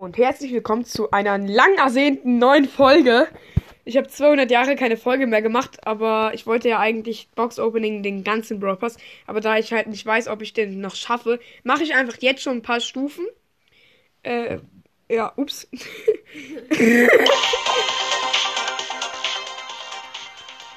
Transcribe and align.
Und 0.00 0.16
herzlich 0.16 0.50
willkommen 0.54 0.86
zu 0.86 1.10
einer 1.10 1.36
lang 1.36 1.76
ersehnten 1.76 2.38
neuen 2.38 2.66
Folge. 2.66 3.28
Ich 3.84 3.98
habe 3.98 4.08
200 4.08 4.50
Jahre 4.50 4.74
keine 4.74 4.96
Folge 4.96 5.26
mehr 5.26 5.42
gemacht, 5.42 5.86
aber 5.86 6.30
ich 6.32 6.46
wollte 6.46 6.70
ja 6.70 6.78
eigentlich 6.78 7.28
Box 7.34 7.58
Opening 7.58 8.02
den 8.02 8.24
ganzen 8.24 8.60
Brawl. 8.60 8.78
Aber 9.26 9.42
da 9.42 9.58
ich 9.58 9.74
halt 9.74 9.88
nicht 9.88 10.06
weiß, 10.06 10.28
ob 10.28 10.40
ich 10.40 10.54
den 10.54 10.80
noch 10.80 10.94
schaffe, 10.94 11.38
mache 11.64 11.82
ich 11.82 11.94
einfach 11.94 12.16
jetzt 12.20 12.40
schon 12.40 12.56
ein 12.56 12.62
paar 12.62 12.80
Stufen. 12.80 13.26
Äh, 14.22 14.60
ja, 15.10 15.34
ups. 15.36 15.68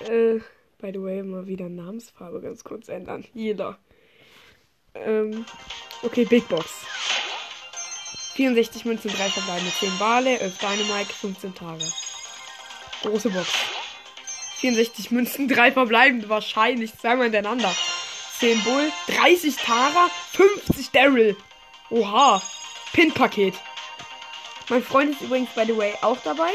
äh, 0.10 0.42
by 0.80 0.92
the 0.92 1.02
way, 1.02 1.24
mal 1.24 1.48
wieder 1.48 1.70
Namensfarbe 1.70 2.42
ganz 2.42 2.66
kurz 2.66 2.90
ändern. 2.90 3.24
Jeder. 3.34 3.80
Ähm, 4.96 5.46
okay, 6.04 6.26
Big 6.26 6.46
Box. 6.50 6.93
64 8.36 8.86
Münzen, 8.86 9.12
3 9.12 9.30
verbleibende, 9.30 9.72
10 9.80 10.00
Wale, 10.00 10.40
11 10.40 10.58
Dynamite, 10.58 11.14
15 11.14 11.56
Tage. 11.56 11.86
Große 13.04 13.30
Box. 13.30 13.48
64 14.60 15.12
Münzen, 15.12 15.48
3 15.50 15.72
verbleibende, 15.72 16.30
wahrscheinlich 16.30 16.98
zweimal 16.98 17.26
hintereinander. 17.26 17.74
10 18.40 18.64
Bull, 18.64 18.92
30 19.08 19.56
Tara, 19.56 20.10
50 20.32 20.90
Daryl. 20.92 21.38
Oha. 21.90 22.42
Pin-Paket. 22.94 23.56
Mein 24.70 24.84
Freund 24.84 25.12
ist 25.12 25.22
übrigens, 25.22 25.50
by 25.52 25.66
the 25.66 25.78
way, 25.78 25.94
auch 26.02 26.18
dabei. 26.24 26.52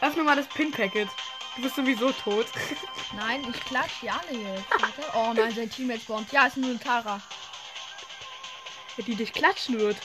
Öffne 0.00 0.22
mal 0.22 0.36
das 0.36 0.46
Pin-Packet. 0.48 1.08
Du 1.56 1.62
bist 1.62 1.76
sowieso 1.76 2.10
tot. 2.12 2.46
Nein, 3.16 3.46
ich 3.52 3.60
klatsch 3.64 4.00
die 4.00 4.10
alle 4.10 4.32
jetzt. 4.32 4.64
Warte. 4.70 5.02
Oh 5.14 5.32
nein, 5.34 5.54
sein 5.54 5.70
Team 5.70 5.90
jetzt 5.90 6.06
bombt. 6.06 6.32
Ja, 6.32 6.46
ist 6.46 6.56
nur 6.56 6.70
ein 6.70 6.80
Tara. 6.80 7.20
Die 8.96 9.14
dich 9.14 9.32
klatschen 9.34 9.78
wird. 9.78 9.96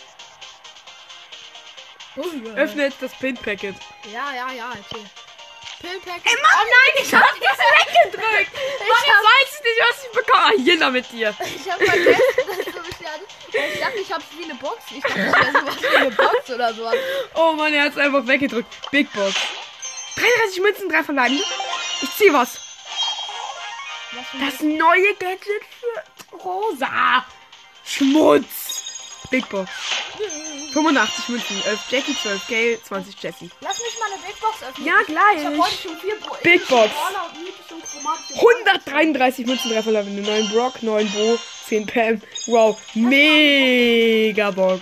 Oh, 2.18 2.24
ja. 2.46 2.54
Öffne 2.56 2.84
jetzt 2.86 3.02
das 3.02 3.14
Pin-Packet. 3.16 3.76
Ja, 4.12 4.34
ja, 4.34 4.52
ja, 4.52 4.70
okay. 4.72 5.04
Pillpack. 5.80 6.22
Ey, 6.24 6.34
Mann, 6.42 6.52
oh 6.56 6.66
nein, 6.66 7.04
ich 7.06 7.14
hab 7.14 7.22
das 7.22 7.58
weggedrückt. 7.60 8.52
Ich 8.56 9.12
hab- 9.12 9.24
weiß 9.24 9.62
nicht, 9.64 9.80
was 9.88 10.04
ich 10.06 10.12
bekomme. 10.12 10.44
Ah, 10.44 10.52
Jena 10.58 10.90
mit 10.90 11.12
dir. 11.12 11.36
Ich 11.56 11.72
hab 11.72 11.78
vergessen, 11.78 12.22
dass 12.48 12.66
du 12.74 12.80
mich 12.82 13.00
ja- 13.00 13.64
Ich 13.74 13.80
dachte, 13.80 13.98
ich 14.00 14.12
hab's 14.12 14.26
wie 14.40 14.44
eine 14.46 14.56
Box. 14.56 14.78
Ich 14.90 15.04
dachte, 15.04 15.20
ich 15.20 15.26
wäre 15.26 15.52
sowas 15.52 15.76
wie 15.82 15.96
eine 15.98 16.12
Box 16.12 16.50
oder 16.50 16.74
sowas. 16.74 16.96
Oh 17.36 17.52
Mann, 17.54 17.74
er 17.76 17.84
hat's 17.84 17.98
einfach 17.98 18.26
weggedrückt. 18.26 18.74
Big 18.90 19.12
Box. 19.14 19.36
33 20.16 20.62
Münzen, 20.62 20.90
3 20.90 21.04
verbleibende. 21.04 21.44
Ich 22.02 22.10
zieh 22.16 22.34
was. 22.34 22.60
Was 24.14 24.26
Das 24.52 24.62
neue 24.62 25.14
Gadget 25.20 25.62
für 25.80 26.38
Rosa. 26.38 27.24
Schmutz. 27.86 28.77
Big 29.30 29.48
Box. 29.50 29.70
85 30.74 31.30
Münzen, 31.30 31.62
11 31.66 31.80
Jackie, 31.90 32.16
12 32.22 32.48
Gale, 32.48 32.84
20 32.84 33.24
Jessie. 33.24 33.50
Lass 33.62 33.80
mich 33.80 34.00
mal 34.00 34.12
eine 34.12 34.22
Big 34.22 34.40
Box 34.40 34.64
öffnen. 34.64 34.86
Ja, 34.86 34.94
gleich. 35.06 35.38
Ich 35.38 35.46
hab 35.46 35.58
heute 35.58 35.82
schon 35.82 35.98
vier 35.98 36.16
Bo 36.20 36.36
Big 36.44 36.68
Box. 36.68 36.90
Brawler 36.94 37.30
und 37.30 37.42
mythische 37.42 37.76
und 37.76 37.84
chromatische 37.84 38.34
133 38.36 39.46
Münzen, 39.46 39.72
3 39.72 39.82
verbleibende, 39.84 40.22
9 40.22 40.50
Brock, 40.50 40.84
9 40.84 41.12
Bo, 41.12 41.40
10 41.68 41.86
Pam. 41.88 42.22
Wow, 42.48 42.78
mega 42.94 44.52
Box. 44.52 44.82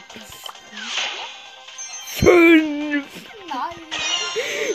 5. 2.16 3.06
Nein. 3.48 3.86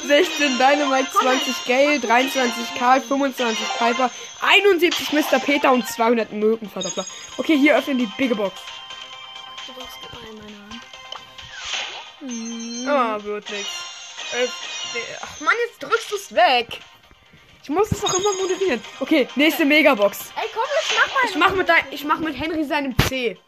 16 0.07 0.59
Dynamite, 0.59 1.11
20 1.13 1.65
Gale, 1.67 2.01
23 2.01 2.75
Karl, 2.79 3.01
25 3.01 3.59
Piper, 3.79 4.11
71 4.41 5.13
Mr. 5.13 5.39
Peter 5.39 5.73
und 5.73 5.87
200 5.87 6.33
Mögenverdoppler. 6.33 7.05
Okay, 7.37 7.57
hier 7.57 7.77
öffnen 7.77 7.99
die 7.99 8.09
Big 8.19 8.37
Box. 8.37 8.61
Ah, 12.87 13.19
wird 13.23 13.49
nix. 13.51 13.67
Äh, 14.33 14.47
ach 15.23 15.41
Mann, 15.41 15.55
jetzt 15.67 15.83
drückst 15.83 16.11
du 16.11 16.17
es 16.17 16.35
weg. 16.35 16.81
Ich 17.63 17.69
muss 17.69 17.91
es 17.91 18.01
doch 18.01 18.15
immer 18.15 18.33
moderieren. 18.35 18.81
Okay, 19.01 19.29
nächste 19.37 19.65
Megabox. 19.65 20.33
Ey, 20.37 20.49
komm, 20.53 20.63
jetzt 20.81 20.99
mach 20.99 21.15
mal. 21.15 21.29
Ich 21.29 21.37
mach 21.37 21.55
mit, 21.55 21.69
dein, 21.69 21.85
ich 21.91 22.05
mach 22.05 22.19
mit 22.19 22.39
Henry 22.39 22.65
seinem 22.65 22.97
C. 23.09 23.39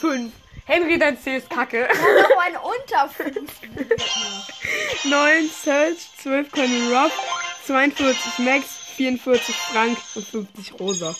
5. 0.00 0.32
Henry, 0.66 0.98
dein 0.98 1.20
C 1.20 1.36
ist 1.36 1.50
kacke. 1.50 1.88
noch 1.88 2.38
ein 2.42 2.56
unter 2.56 3.08
5. 3.08 3.50
9 5.04 5.50
Search, 5.50 5.98
12 6.22 6.50
Colonel 6.52 6.94
Ruff, 6.94 7.12
42 7.66 8.38
Max, 8.38 8.66
44 8.96 9.54
Frank 9.54 9.98
und 10.14 10.26
50 10.26 10.80
Rosa. 10.80 11.14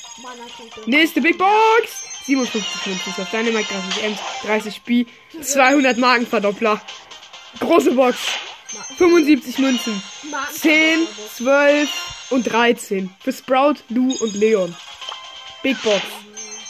Nächste 0.86 1.20
Big 1.20 1.36
Box! 1.36 2.02
57 2.26 2.86
Münzen 2.86 3.22
auf 3.22 3.30
Dynamite, 3.30 3.68
30 3.68 4.02
Ms, 4.04 4.18
30 4.44 4.82
B, 4.82 5.06
200 5.40 5.98
Markenverdoppler. 5.98 6.80
Große 7.58 7.92
Box. 7.92 8.18
75 8.98 9.58
Münzen. 9.58 10.02
10, 10.52 11.06
12 11.36 11.88
und 12.30 12.44
13. 12.44 13.10
Für 13.20 13.32
Sprout, 13.32 13.76
Lou 13.88 14.12
und 14.20 14.34
Leon. 14.34 14.74
Big 15.62 15.82
Box. 15.82 16.02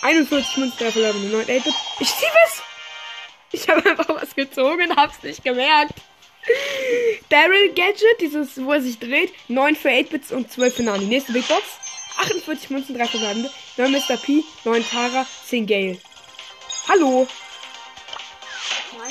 41 0.03 0.57
Münzen, 0.57 0.79
3 0.79 0.91
verbleibende 0.93 1.29
9 1.29 1.43
8 1.43 1.49
-Bit. 1.67 1.75
Ich 2.01 2.09
zieh 2.09 2.27
was! 2.45 2.63
Ich 3.53 3.69
habe 3.69 3.89
einfach 3.91 4.09
was 4.09 4.35
gezogen 4.35 4.95
hab's 4.97 5.23
nicht 5.23 5.45
gemerkt. 5.45 5.95
Daryl 7.29 7.73
Gadget, 7.75 8.21
dieses, 8.21 8.63
wo 8.65 8.73
er 8.73 8.81
sich 8.81 8.99
dreht. 8.99 9.33
9 9.49 9.77
für 9.77 9.91
8-Bits 9.91 10.33
und 10.33 10.51
12 10.51 10.77
für 10.77 10.83
Nani. 10.85 11.05
Nächste 11.07 11.33
Big 11.33 11.47
Box. 11.49 11.63
48 12.25 12.71
Münzen, 12.71 12.97
3 12.97 13.07
verbleibende. 13.07 13.51
9 13.77 13.93
Mr. 13.93 14.17
P, 14.17 14.45
9 14.65 14.85
Tara, 14.91 15.27
10 15.47 15.67
Gale. 15.67 15.99
Hallo. 16.89 17.27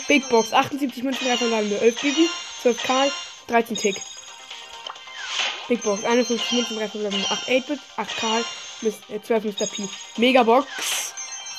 Big 0.07 0.27
Box. 0.29 0.53
78 0.53 1.03
Münzen, 1.03 1.27
3 1.27 1.37
verbleibende. 1.37 1.79
11 1.81 2.01
Bibi, 2.01 2.29
12 2.61 2.83
Karl, 2.83 3.11
13 3.47 3.75
Tick. 3.77 3.95
Big 5.67 5.81
Box. 5.83 6.03
51 6.03 6.51
Münzen, 6.51 6.77
3 6.77 6.87
verbleibende. 6.87 7.25
8 7.31 7.47
8-Bit, 7.49 7.79
8 7.97 8.17
Karl, 8.17 8.45
Mis- 8.81 9.09
äh, 9.09 9.21
12 9.21 9.43
Mr. 9.45 9.67
P. 9.67 9.87
Megabox. 10.17 10.67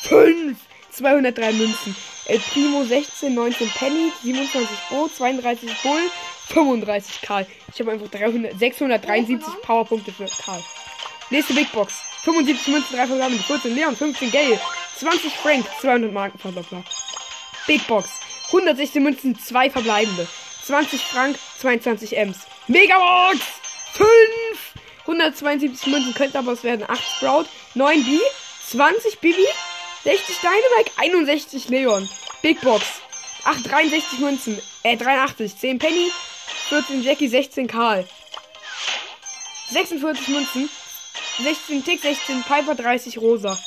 5. 0.02 0.56
203 0.92 1.52
Münzen. 1.52 1.96
El 2.26 2.38
Primo 2.38 2.84
16, 2.84 3.34
19 3.34 3.68
Penny, 3.70 4.12
27 4.22 4.68
Bo, 4.90 5.08
32 5.08 5.70
Bull, 5.82 6.00
35 6.48 7.22
Karl. 7.22 7.46
Ich 7.72 7.80
habe 7.80 7.92
einfach 7.92 8.08
300, 8.08 8.58
673 8.58 9.62
Powerpunkte 9.62 10.12
für 10.12 10.26
Karl. 10.44 10.62
Nächste 11.30 11.54
Big 11.54 11.70
Box. 11.72 11.94
75 12.24 12.68
Münzen, 12.68 12.96
3 12.96 13.06
verbleibende, 13.06 13.42
14 13.42 13.74
Leon, 13.74 13.96
15 13.96 14.30
Gale, 14.30 14.60
20 14.98 15.32
Frank, 15.36 15.66
200 15.80 16.12
Markenverdoppler. 16.12 16.82
Big 17.66 17.86
Box. 17.86 18.10
116 18.48 19.02
Münzen, 19.02 19.38
2 19.38 19.70
verbleibende. 19.70 20.26
20 20.66 21.00
Frank, 21.00 21.38
22 21.60 22.16
Ms. 22.16 22.38
Megabox! 22.66 23.38
5! 23.94 24.06
172 25.06 25.86
Münzen, 25.86 26.14
könnte 26.14 26.38
aber 26.38 26.52
es 26.52 26.64
werden. 26.64 26.84
8 26.88 27.00
Sprout, 27.16 27.46
9 27.74 28.04
B, 28.04 28.18
20 28.68 29.20
Bibi, 29.20 29.46
60 30.04 30.36
Dynamite, 30.40 30.90
61 30.96 31.68
Leon. 31.68 32.08
Big 32.42 32.60
Box. 32.60 32.84
8, 33.44 33.64
63 33.64 34.18
Münzen, 34.18 34.62
äh, 34.82 34.96
83, 34.96 35.56
10 35.56 35.78
Penny, 35.78 36.10
14 36.68 37.02
Jackie, 37.02 37.28
16 37.28 37.66
Karl. 37.66 38.06
46 39.70 40.28
Münzen, 40.28 40.70
16 41.42 41.84
Tick, 41.84 42.00
16 42.00 42.42
Piper, 42.44 42.74
30 42.74 43.18
Rosa. 43.18 43.58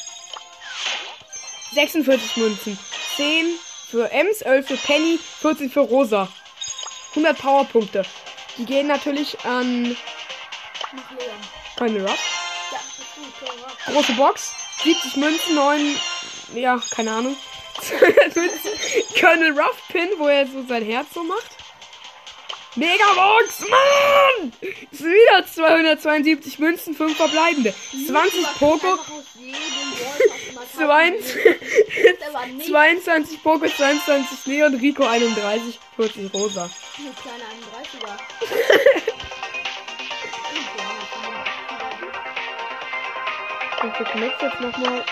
46 1.73 2.37
Münzen, 2.37 2.79
10 3.15 3.59
für 3.89 4.11
Ems, 4.11 4.41
11 4.41 4.67
für 4.67 4.77
Penny, 4.77 5.19
14 5.41 5.69
für 5.71 5.81
Rosa. 5.81 6.27
100 7.11 7.37
Powerpunkte. 7.37 8.03
Die 8.57 8.65
gehen 8.65 8.87
natürlich 8.87 9.39
an 9.45 9.95
gut, 13.15 13.33
Cora. 13.39 13.91
Große 13.91 14.13
Box. 14.13 14.53
70 14.83 15.15
Münzen, 15.17 15.55
9. 15.55 15.95
Ja, 16.55 16.81
keine 16.91 17.11
Ahnung. 17.11 17.35
200 17.81 18.35
Münzen. 18.35 18.71
Colonel 19.19 19.51
Ruff 19.51 19.77
Pin, 19.89 20.09
wo 20.17 20.27
er 20.27 20.45
so 20.47 20.63
sein 20.67 20.83
Herz 20.83 21.07
so 21.13 21.23
macht. 21.23 21.62
Megabox! 22.75 23.59
Mann! 23.69 24.51
Ist 24.91 25.03
wieder 25.03 25.45
272 25.45 26.57
Münzen, 26.59 26.95
5 26.95 27.15
verbleibende. 27.15 27.73
20 28.07 28.43
Poco, 28.59 28.73
Einfach 28.93 29.11
aus 29.11 29.23
jedem 29.37 29.59
Ballpass 29.99 30.53
mal 30.53 30.65
kaufen. 30.73 31.21
22, 31.21 32.25
aber 32.33 32.45
nicht 32.47 32.67
22 32.69 33.43
Poco, 33.43 33.67
22 33.67 34.45
Leon, 34.45 34.73
Rico 34.75 35.05
31, 35.05 35.79
40 35.97 36.33
Rosa. 36.33 36.69
Eine 36.97 37.11
kleine 37.21 37.43
31er. 37.43 38.17
Und 43.83 43.97
für 43.97 44.03
Knex 44.05 44.41
jetzt 44.41 44.61
nochmal. 44.61 44.91
Mann, 44.91 45.03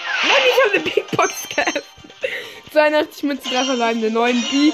ich 0.47 0.63
habe 0.63 0.73
eine 0.75 0.79
Big 0.79 1.07
Box 1.11 1.33
geöffnet. 1.55 1.83
82 2.73 3.23
Münzen, 3.23 3.51
3 3.51 3.65
verbleibende, 3.65 4.11
9 4.11 4.41
B, 4.49 4.71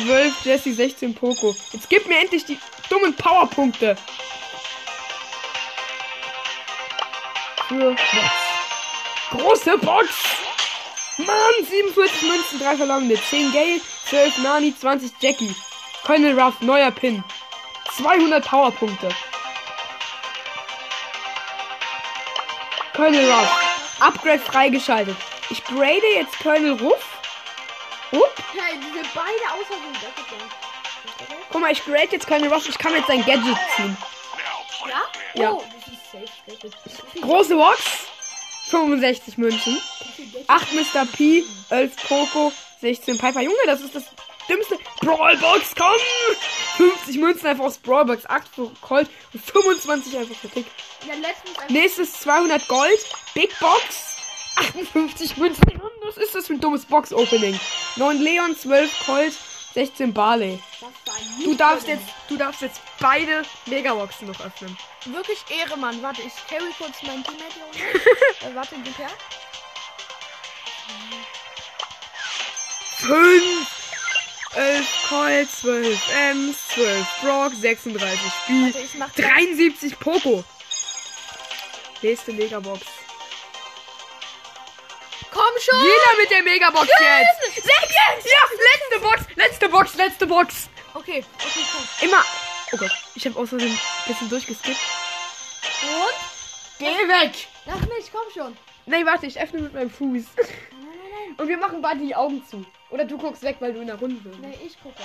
12 0.00 0.44
Jesse, 0.44 0.74
16 0.74 1.14
Poco. 1.14 1.56
Jetzt 1.72 1.88
gib 1.88 2.06
mir 2.06 2.18
endlich 2.18 2.44
die 2.44 2.58
dummen 2.90 3.14
Powerpunkte. 3.14 3.96
Für 7.68 7.90
Box. 7.90 8.00
Große 9.30 9.78
Box. 9.78 10.08
Mann, 11.18 11.66
47 11.68 12.22
Münzen, 12.28 12.58
3 12.60 12.76
verlorene, 12.76 13.14
10 13.14 13.52
Gale, 13.52 13.80
12 14.08 14.38
Nani, 14.38 14.74
20 14.78 15.12
Jackie. 15.20 15.54
Colonel 16.04 16.38
Ruff, 16.38 16.60
neuer 16.60 16.90
Pin. 16.90 17.24
200 17.96 18.46
Powerpunkte. 18.46 19.08
Colonel 22.94 23.30
Ruff, 23.30 23.96
Upgrade 24.00 24.38
freigeschaltet. 24.38 25.16
Ich 25.48 25.64
grade 25.64 26.06
jetzt 26.14 26.38
Colonel 26.38 26.72
Ruff. 26.72 27.15
Up. 28.12 28.44
Ja, 28.54 28.62
die 28.74 28.92
sind 28.92 29.14
beide 29.14 29.52
außer 29.52 29.74
ist 29.92 30.02
ja. 30.02 31.36
Guck 31.50 31.60
mal, 31.60 31.72
ich 31.72 31.84
grade 31.84 32.08
jetzt 32.10 32.26
Colonel 32.26 32.52
Ruff. 32.52 32.68
Ich 32.68 32.78
kann 32.78 32.94
jetzt 32.94 33.06
sein 33.08 33.24
Gadget 33.24 33.56
ziehen. 33.76 33.96
Ja? 34.88 35.02
Ja. 35.42 35.50
Oh, 35.52 35.62
Große 37.20 37.56
Box, 37.56 37.80
65 38.70 39.38
Münzen. 39.38 39.76
wie 39.76 40.12
viel 40.12 40.26
Geld- 40.32 40.48
8 40.48 40.72
Mr. 40.72 41.06
P, 41.06 41.44
11 41.70 41.96
Poco, 42.08 42.52
16 42.80 43.18
Piper. 43.18 43.40
Junge, 43.40 43.56
das 43.66 43.80
ist 43.80 43.94
das 43.94 44.04
dümmste. 44.48 44.78
Brawlbox, 45.00 45.74
komm! 45.76 45.96
50 46.76 47.18
Münzen 47.18 47.46
einfach 47.48 47.64
aus 47.64 47.78
Brawlbox, 47.78 48.26
8 48.26 48.48
für 48.54 48.70
Colt 48.80 49.08
und 49.32 49.44
25 49.44 50.16
einfach 50.16 50.36
für 50.36 50.48
Tick. 50.48 50.66
Ja. 51.06 51.14
Nächstes 51.68 52.12
200 52.20 52.66
Gold, 52.68 52.98
Big 53.34 53.58
Box, 53.58 54.16
58 54.56 55.36
Münzen. 55.36 55.62
Was 56.02 56.16
ist 56.16 56.34
das 56.34 56.46
für 56.46 56.54
ein 56.54 56.60
dummes 56.60 56.84
Box-Opening? 56.86 57.58
9 57.96 58.20
Leon, 58.20 58.56
12 58.56 59.06
Colt, 59.06 59.34
16 59.74 60.12
Barley. 60.12 60.58
Du 61.42 61.54
darfst 61.54 61.88
jetzt, 61.88 62.04
du 62.28 62.36
darfst 62.36 62.62
jetzt 62.62 62.80
beide 63.00 63.42
Megaboxen 63.66 64.28
noch 64.28 64.40
öffnen. 64.40 64.76
Wirklich 65.06 65.38
Ehre, 65.50 65.76
Mann. 65.76 66.02
Warte, 66.02 66.22
ich 66.22 66.32
carry 66.48 66.72
kurz 66.78 67.02
meinen 67.02 67.24
Teammate 67.24 67.54
hier 67.72 68.50
äh, 68.50 68.54
warte, 68.54 68.74
gib 68.82 68.98
her. 68.98 69.10
5, 72.98 73.66
11 74.54 74.86
Colt, 75.08 75.50
12 75.50 76.00
Ems, 76.16 76.68
12 76.68 77.06
Brock, 77.22 77.52
36 77.54 78.20
Spiel. 78.42 78.64
Warte, 78.64 78.78
ich 78.78 78.94
mach 78.94 79.10
73 79.10 79.98
Poco. 79.98 80.44
Nächste 82.02 82.32
Megabox. 82.32 82.80
Schon! 85.60 85.80
Jeder 85.80 86.20
mit 86.20 86.30
der 86.30 86.42
Megabox 86.42 86.86
jetzt. 86.86 87.54
Sechs! 87.54 87.94
Ja, 88.24 88.38
letzte 88.74 89.00
Box, 89.00 89.36
letzte 89.36 89.68
Box, 89.68 89.94
letzte 89.94 90.26
Box. 90.26 90.68
Okay, 90.94 91.24
okay, 91.34 91.60
komm. 91.72 92.08
Immer. 92.08 92.24
Oh 92.72 92.76
Gott, 92.76 92.90
ich 93.14 93.26
habe 93.26 93.38
außerdem 93.38 93.68
ein 93.70 93.78
bisschen 94.06 94.28
durchgeskippt. 94.28 94.80
Und? 95.82 96.78
Geh 96.78 96.86
weg. 96.86 97.46
Lass 97.64 97.80
mich, 97.80 98.10
komm 98.12 98.30
schon. 98.34 98.56
Nein, 98.86 99.06
warte, 99.06 99.26
ich 99.26 99.40
öffne 99.40 99.60
mit 99.60 99.74
meinem 99.74 99.90
Fuß. 99.90 100.24
Und 101.38 101.48
wir 101.48 101.58
machen 101.58 101.82
beide 101.82 102.00
die 102.00 102.14
Augen 102.14 102.44
zu. 102.46 102.64
Oder 102.90 103.04
du 103.04 103.18
guckst 103.18 103.42
weg, 103.42 103.56
weil 103.60 103.72
du 103.72 103.80
in 103.80 103.86
der 103.88 103.96
Runde 103.96 104.16
bist. 104.16 104.38
nein. 104.40 104.50
Nee, 104.50 104.66
ich 104.66 104.80
gucke. 104.80 105.02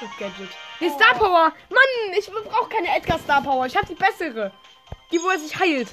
Das 0.00 0.10
Gadget. 0.18 0.50
Die 0.80 0.90
Star 0.90 1.14
Power. 1.14 1.52
Mann, 1.70 2.18
ich 2.18 2.30
brauche 2.30 2.68
keine 2.68 2.94
Edgar 2.96 3.18
Star 3.18 3.42
Power. 3.42 3.66
Ich 3.66 3.76
habe 3.76 3.86
die 3.86 3.94
bessere. 3.94 4.52
Die, 5.10 5.20
wo 5.20 5.28
er 5.28 5.38
sich 5.38 5.58
heilt. 5.58 5.88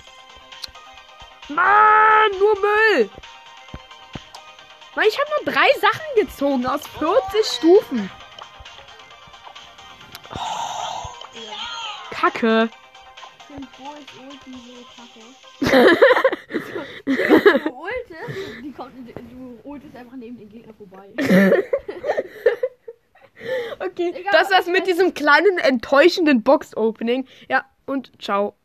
Mann, 1.47 2.31
nur 2.38 2.59
Müll. 2.59 3.09
Mann, 4.95 5.06
ich 5.07 5.19
habe 5.19 5.30
nur 5.44 5.53
drei 5.53 5.68
Sachen 5.80 6.06
gezogen 6.15 6.65
aus 6.65 6.81
40 7.00 7.45
Stufen. 7.45 8.09
So 11.33 11.42
kacke. 12.12 12.69
du 17.06 17.15
ultest, 17.74 18.63
die 18.63 18.71
kommt, 18.71 18.94
du 19.31 19.59
ultest 19.63 19.95
einfach 19.95 20.15
neben 20.15 20.38
den 20.38 20.50
Gegner 20.50 20.74
vorbei. 20.74 21.09
Okay, 23.80 24.12
Egal, 24.15 24.31
das 24.31 24.50
war's 24.50 24.65
mit 24.65 24.88
diesem 24.88 25.13
kleinen 25.13 25.57
enttäuschenden 25.59 26.41
Box-Opening. 26.41 27.27
Ja, 27.50 27.65
und 27.86 28.12
ciao. 28.21 28.56